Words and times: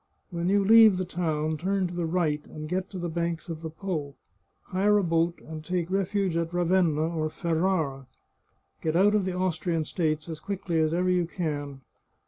When 0.31 0.49
you 0.49 0.63
leave 0.65 0.97
the 0.97 1.05
town 1.05 1.57
turn 1.57 1.85
to 1.85 1.93
the 1.93 2.07
right, 2.07 2.43
and 2.47 2.67
get 2.67 2.89
to 2.89 2.97
the 2.97 3.07
banks 3.07 3.49
of 3.49 3.61
the 3.61 3.69
Po. 3.69 4.15
Hire 4.63 4.97
a 4.97 5.03
boat, 5.03 5.39
and 5.45 5.63
take 5.63 5.91
refuge 5.91 6.35
at 6.35 6.51
Ravenna 6.51 7.07
or 7.15 7.29
Ferrara. 7.29 8.07
Get 8.81 8.95
out 8.95 9.13
of 9.13 9.25
the 9.25 9.35
Austrian 9.37 9.85
states 9.85 10.27
as 10.27 10.39
quickly 10.39 10.79
as 10.79 10.91
ever 10.91 11.11
you 11.11 11.27
can. 11.27 11.81